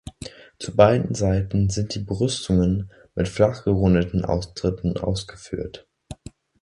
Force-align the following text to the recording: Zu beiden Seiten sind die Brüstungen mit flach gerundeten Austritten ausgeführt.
Zu 0.57 0.75
beiden 0.75 1.13
Seiten 1.13 1.69
sind 1.69 1.93
die 1.93 1.99
Brüstungen 1.99 2.89
mit 3.13 3.27
flach 3.29 3.63
gerundeten 3.63 4.25
Austritten 4.25 4.97
ausgeführt. 4.97 5.87